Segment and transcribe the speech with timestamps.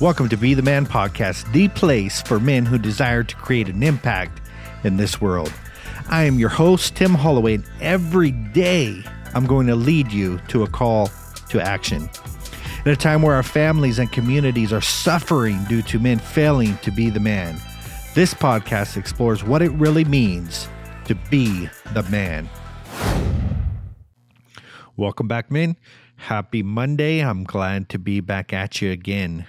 [0.00, 3.82] Welcome to Be the Man Podcast, the place for men who desire to create an
[3.82, 4.40] impact
[4.84, 5.52] in this world.
[6.08, 9.02] I am your host, Tim Holloway, and every day
[9.34, 11.10] I'm going to lead you to a call
[11.48, 12.08] to action.
[12.86, 16.92] In a time where our families and communities are suffering due to men failing to
[16.92, 17.60] be the man,
[18.14, 20.68] this podcast explores what it really means
[21.06, 22.48] to be the man.
[24.96, 25.76] Welcome back, men.
[26.22, 27.20] Happy Monday.
[27.20, 29.46] I'm glad to be back at you again.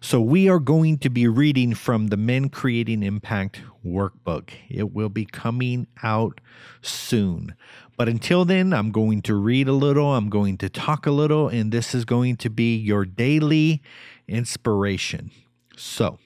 [0.00, 4.50] So, we are going to be reading from the Men Creating Impact workbook.
[4.68, 6.40] It will be coming out
[6.82, 7.54] soon.
[7.96, 11.48] But until then, I'm going to read a little, I'm going to talk a little,
[11.48, 13.80] and this is going to be your daily
[14.26, 15.30] inspiration.
[15.76, 16.18] So,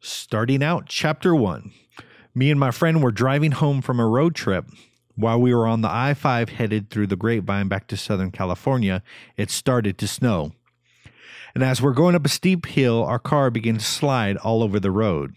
[0.00, 1.70] starting out, chapter one.
[2.34, 4.66] Me and my friend were driving home from a road trip
[5.16, 9.02] while we were on the I 5 headed through the grapevine back to Southern California,
[9.36, 10.52] it started to snow.
[11.54, 14.78] And as we're going up a steep hill, our car began to slide all over
[14.78, 15.34] the road.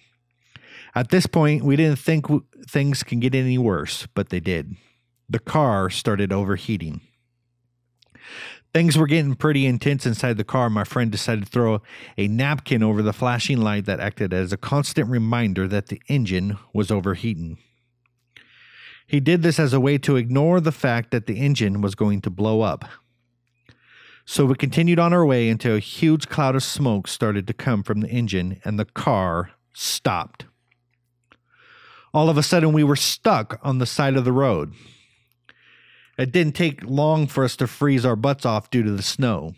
[0.94, 4.76] At this point, we didn't think w- things can get any worse, but they did.
[5.30, 7.00] The car started overheating.
[8.74, 10.70] Things were getting pretty intense inside the car.
[10.70, 11.82] My friend decided to throw
[12.18, 16.58] a napkin over the flashing light that acted as a constant reminder that the engine
[16.74, 17.58] was overheating.
[19.10, 22.22] He did this as a way to ignore the fact that the engine was going
[22.22, 22.86] to blow up.
[24.24, 27.82] So we continued on our way until a huge cloud of smoke started to come
[27.82, 30.46] from the engine and the car stopped.
[32.14, 34.76] All of a sudden, we were stuck on the side of the road.
[36.20, 39.56] It didn't take long for us to freeze our butts off due to the snow.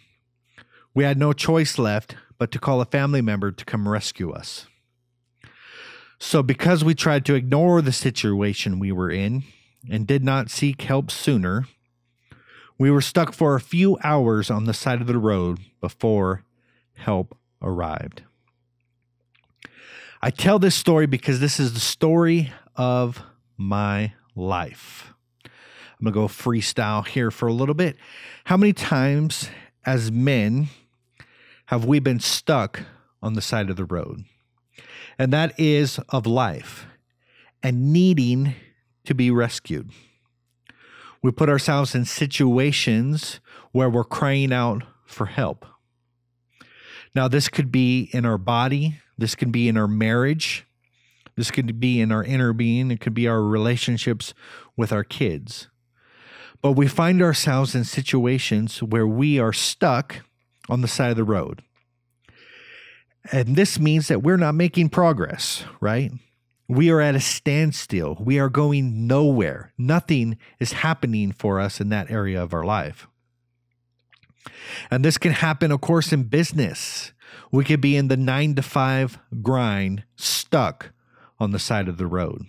[0.93, 4.67] We had no choice left but to call a family member to come rescue us.
[6.23, 9.43] So, because we tried to ignore the situation we were in
[9.89, 11.65] and did not seek help sooner,
[12.77, 16.43] we were stuck for a few hours on the side of the road before
[16.93, 18.21] help arrived.
[20.21, 23.23] I tell this story because this is the story of
[23.57, 25.15] my life.
[25.43, 27.97] I'm going to go freestyle here for a little bit.
[28.45, 29.49] How many times
[29.87, 30.67] as men
[31.65, 32.83] have we been stuck
[33.23, 34.25] on the side of the road?
[35.17, 36.85] And that is of life
[37.63, 38.55] and needing
[39.05, 39.91] to be rescued.
[41.23, 43.39] We put ourselves in situations
[43.71, 45.65] where we're crying out for help.
[47.13, 50.65] Now, this could be in our body, this could be in our marriage,
[51.35, 54.33] this could be in our inner being, it could be our relationships
[54.75, 55.67] with our kids.
[56.61, 60.21] But we find ourselves in situations where we are stuck
[60.69, 61.63] on the side of the road.
[63.31, 66.11] And this means that we're not making progress, right?
[66.67, 68.17] We are at a standstill.
[68.19, 69.73] We are going nowhere.
[69.77, 73.07] Nothing is happening for us in that area of our life.
[74.89, 77.11] And this can happen, of course, in business.
[77.51, 80.93] We could be in the nine to five grind, stuck
[81.39, 82.45] on the side of the road.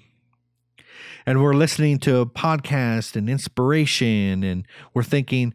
[1.27, 5.55] And we're listening to a podcast and inspiration, and we're thinking,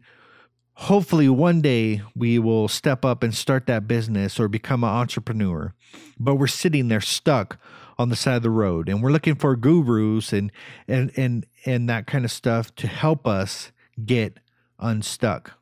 [0.78, 5.74] hopefully one day we will step up and start that business or become an entrepreneur.
[6.20, 7.58] But we're sitting there stuck
[7.98, 10.52] on the side of the road and we're looking for gurus and
[10.86, 13.72] and and and that kind of stuff to help us
[14.06, 14.38] get
[14.78, 15.58] unstuck.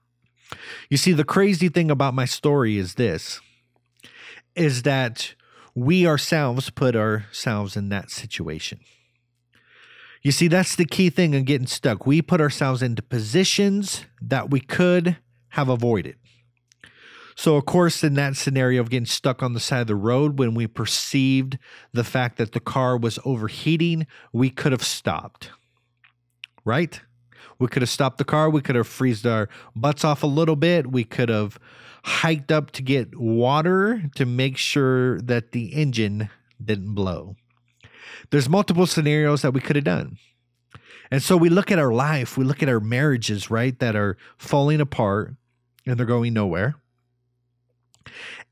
[0.91, 3.41] You see the crazy thing about my story is this
[4.55, 5.35] is that
[5.75, 8.81] we ourselves put ourselves in that situation
[10.27, 12.05] you see, that's the key thing in getting stuck.
[12.05, 15.19] We put ourselves into positions that we could
[15.51, 16.17] have avoided.
[17.37, 20.41] So, of course, in that scenario of getting stuck on the side of the road,
[20.41, 21.61] when we perceived
[21.93, 25.53] the fact that the car was overheating, we could have stopped,
[26.65, 27.01] right?
[27.61, 28.51] We could have stopped the car.
[28.51, 30.91] We could have freezed our butts off a little bit.
[30.91, 31.57] We could have
[32.03, 37.37] hiked up to get water to make sure that the engine didn't blow.
[38.31, 40.19] There's multiple scenarios that we could have done.
[41.11, 44.17] And so we look at our life, we look at our marriages, right, that are
[44.39, 45.35] falling apart
[45.87, 46.77] and they're going nowhere.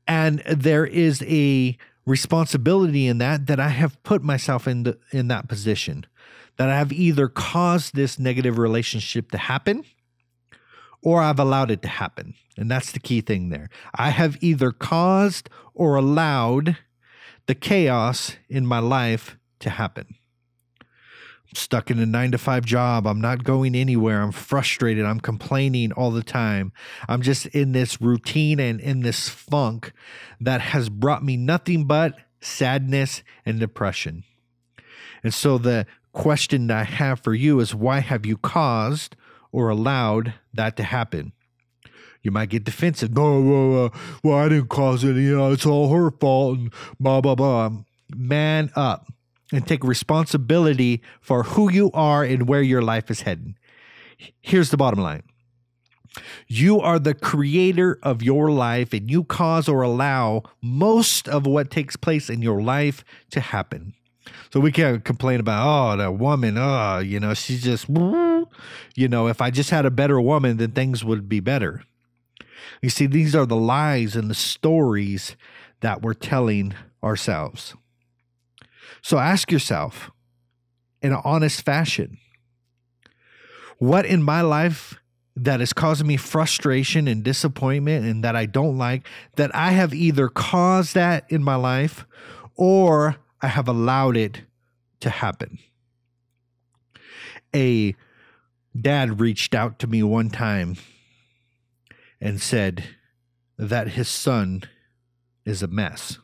[0.07, 5.27] And there is a responsibility in that that I have put myself in the, in
[5.29, 6.05] that position
[6.57, 9.83] that I have either caused this negative relationship to happen
[11.01, 12.33] or I've allowed it to happen.
[12.57, 13.69] And that's the key thing there.
[13.93, 16.77] I have either caused or allowed
[17.47, 20.15] the chaos in my life to happen.
[20.81, 23.05] I'm stuck in a nine to five job.
[23.05, 24.21] I'm not going anywhere.
[24.21, 25.05] I'm frustrated.
[25.05, 26.73] I'm complaining all the time.
[27.07, 29.93] I'm just in this routine and in this funk
[30.41, 34.23] that has brought me nothing but sadness and depression.
[35.23, 39.15] And so the question I have for you is why have you caused
[39.51, 41.31] or allowed that to happen?
[42.23, 43.13] You might get defensive.
[43.13, 43.89] No, well, uh,
[44.23, 45.15] well, I didn't cause it.
[45.15, 47.69] You know, it's all her fault and blah, blah, blah.
[48.15, 49.07] Man up
[49.51, 53.57] and take responsibility for who you are and where your life is heading.
[54.41, 55.23] Here's the bottom line
[56.47, 61.69] you are the creator of your life, and you cause or allow most of what
[61.69, 63.93] takes place in your life to happen.
[64.51, 69.27] So we can't complain about, oh, that woman, oh, you know, she's just, you know,
[69.27, 71.83] if I just had a better woman, then things would be better.
[72.81, 75.35] You see, these are the lies and the stories
[75.81, 77.75] that we're telling ourselves.
[79.01, 80.11] So ask yourself
[81.01, 82.17] in an honest fashion
[83.77, 84.95] what in my life
[85.35, 89.93] that is causing me frustration and disappointment and that I don't like, that I have
[89.93, 92.05] either caused that in my life
[92.55, 94.43] or I have allowed it
[95.01, 95.59] to happen.
[97.53, 97.95] A
[98.79, 100.77] dad reached out to me one time
[102.21, 102.83] and said
[103.57, 104.63] that his son
[105.45, 106.17] is a mess.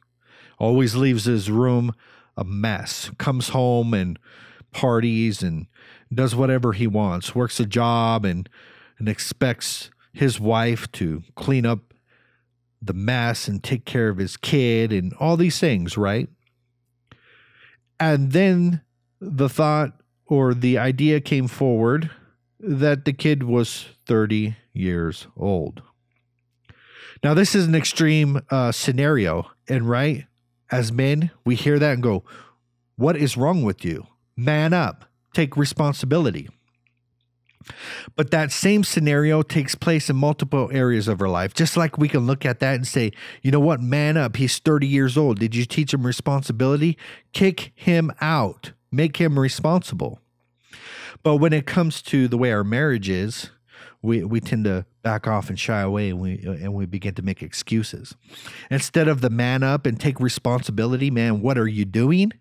[0.57, 1.93] Always leaves his room
[2.37, 3.11] a mess.
[3.17, 4.17] Comes home and
[4.71, 5.67] parties and
[6.13, 7.35] does whatever he wants.
[7.35, 8.49] Works a job and
[8.99, 11.93] and expects his wife to clean up
[12.81, 16.29] the mess and take care of his kid and all these things, right?
[17.99, 18.81] And then
[19.19, 19.93] the thought
[20.25, 22.09] or the idea came forward
[22.59, 25.81] that the kid was 30 years old.
[27.23, 29.49] Now, this is an extreme uh, scenario.
[29.67, 30.25] And right,
[30.71, 32.23] as men, we hear that and go,
[32.95, 34.07] What is wrong with you?
[34.35, 36.50] Man up, take responsibility.
[38.15, 41.53] But that same scenario takes place in multiple areas of our life.
[41.53, 44.38] Just like we can look at that and say, you know what, man up.
[44.38, 45.39] He's 30 years old.
[45.39, 46.97] Did you teach him responsibility?
[47.33, 50.19] Kick him out, make him responsible.
[51.24, 53.51] But when it comes to the way our marriage is,
[54.01, 57.21] we, we tend to back off and shy away and we and we begin to
[57.21, 58.15] make excuses.
[58.69, 62.31] Instead of the man up and take responsibility, man, what are you doing?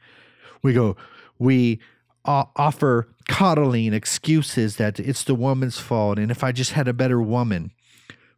[0.63, 0.97] We go,
[1.39, 1.81] we
[2.25, 7.21] offer coddling excuses that it's the woman's fault and if I just had a better
[7.21, 7.73] woman.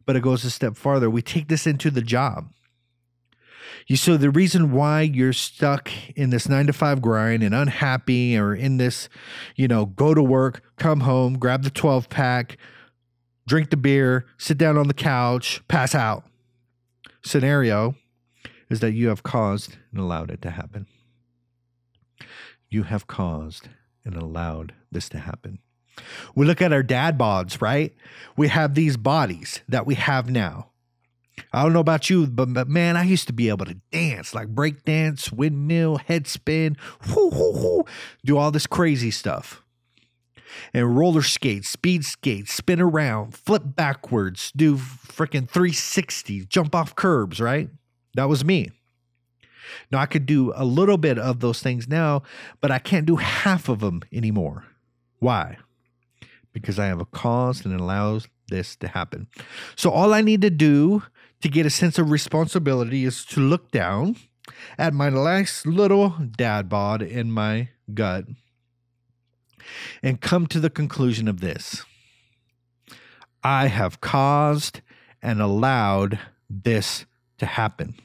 [0.05, 1.09] But it goes a step farther.
[1.09, 2.49] We take this into the job.
[3.87, 8.37] You so the reason why you're stuck in this nine to five grind and unhappy
[8.37, 9.09] or in this,
[9.55, 12.57] you know, go to work, come home, grab the 12 pack,
[13.47, 16.23] drink the beer, sit down on the couch, pass out
[17.25, 17.95] scenario
[18.69, 20.87] is that you have caused and allowed it to happen.
[22.69, 23.69] You have caused
[24.03, 25.59] and allowed this to happen.
[26.35, 27.93] We look at our dad bods, right?
[28.35, 30.69] We have these bodies that we have now.
[31.51, 34.33] I don't know about you, but, but man, I used to be able to dance
[34.33, 36.77] like break dance, windmill, head spin,
[37.09, 37.85] whoo, whoo, whoo,
[38.25, 39.62] do all this crazy stuff.
[40.73, 47.39] And roller skate, speed skate, spin around, flip backwards, do freaking 360, jump off curbs,
[47.39, 47.69] right?
[48.15, 48.71] That was me.
[49.91, 52.23] Now, I could do a little bit of those things now,
[52.61, 54.65] but I can't do half of them anymore.
[55.19, 55.57] Why?
[56.51, 59.27] Because I have a cause and it allows this to happen.
[59.75, 61.03] So, all I need to do
[61.41, 64.15] to get a sense of responsibility is to look down
[64.77, 68.25] at my last little dad bod in my gut
[70.01, 71.83] and come to the conclusion of this.
[73.43, 74.81] I have caused
[75.21, 77.05] and allowed this
[77.39, 77.95] to happen.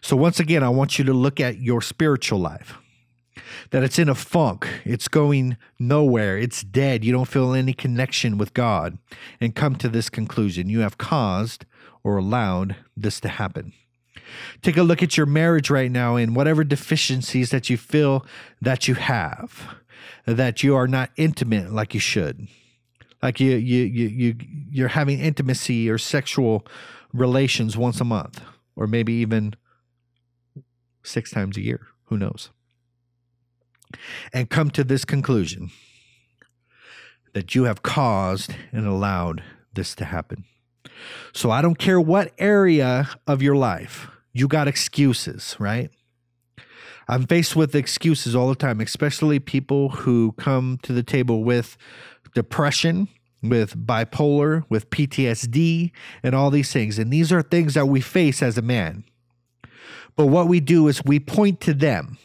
[0.00, 2.78] So, once again, I want you to look at your spiritual life.
[3.70, 8.38] That it's in a funk, it's going nowhere, it's dead, you don't feel any connection
[8.38, 8.98] with God,
[9.40, 10.68] and come to this conclusion.
[10.68, 11.64] You have caused
[12.02, 13.72] or allowed this to happen.
[14.62, 18.24] Take a look at your marriage right now and whatever deficiencies that you feel
[18.60, 19.76] that you have,
[20.26, 22.48] that you are not intimate like you should.
[23.22, 24.36] Like you you you you
[24.70, 26.66] you're having intimacy or sexual
[27.12, 28.40] relations once a month
[28.76, 29.54] or maybe even
[31.02, 31.88] six times a year.
[32.04, 32.50] Who knows?
[34.32, 35.70] And come to this conclusion
[37.32, 39.42] that you have caused and allowed
[39.74, 40.44] this to happen.
[41.32, 45.90] So I don't care what area of your life, you got excuses, right?
[47.10, 51.76] I'm faced with excuses all the time, especially people who come to the table with
[52.36, 53.08] depression,
[53.42, 55.90] with bipolar, with PTSD,
[56.22, 57.00] and all these things.
[57.00, 59.02] And these are things that we face as a man.
[60.14, 62.16] But what we do is we point to them.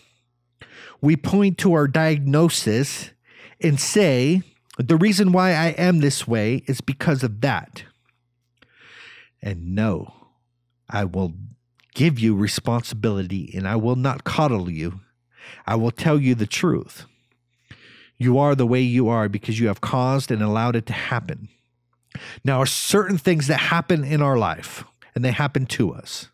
[1.01, 3.09] We point to our diagnosis
[3.61, 4.43] and say,
[4.77, 7.85] the reason why I am this way is because of that.
[9.41, 10.13] And no,
[10.87, 11.33] I will
[11.95, 14.99] give you responsibility and I will not coddle you.
[15.65, 17.05] I will tell you the truth.
[18.17, 21.49] You are the way you are because you have caused and allowed it to happen.
[22.43, 24.83] Now, are certain things that happen in our life
[25.15, 26.29] and they happen to us.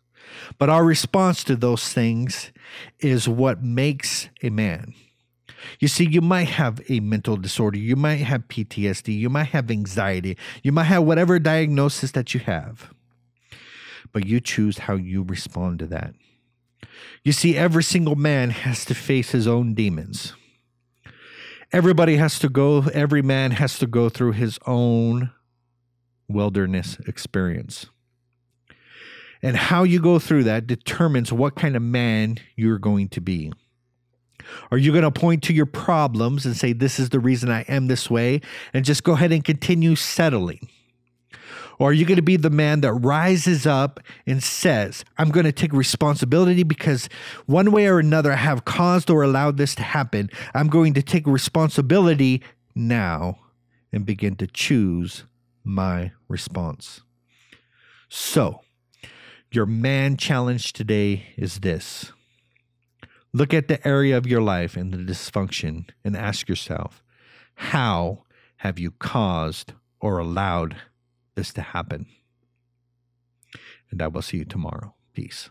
[0.58, 2.52] But our response to those things
[3.00, 4.94] is what makes a man.
[5.78, 9.70] You see, you might have a mental disorder, you might have PTSD, you might have
[9.70, 12.92] anxiety, you might have whatever diagnosis that you have,
[14.12, 16.14] but you choose how you respond to that.
[17.24, 20.34] You see, every single man has to face his own demons.
[21.72, 25.30] Everybody has to go, every man has to go through his own
[26.28, 27.86] wilderness experience.
[29.42, 33.52] And how you go through that determines what kind of man you're going to be.
[34.70, 37.62] Are you going to point to your problems and say, This is the reason I
[37.62, 38.40] am this way,
[38.74, 40.68] and just go ahead and continue settling?
[41.78, 45.46] Or are you going to be the man that rises up and says, I'm going
[45.46, 47.08] to take responsibility because
[47.46, 50.30] one way or another I have caused or allowed this to happen.
[50.54, 52.42] I'm going to take responsibility
[52.74, 53.38] now
[53.92, 55.24] and begin to choose
[55.64, 57.02] my response.
[58.08, 58.60] So,
[59.50, 62.12] your man challenge today is this
[63.34, 67.02] look at the area of your life and the dysfunction and ask yourself,
[67.54, 68.24] how
[68.56, 70.76] have you caused or allowed
[71.34, 72.06] this to happen?
[73.90, 74.94] And I will see you tomorrow.
[75.12, 75.50] Peace.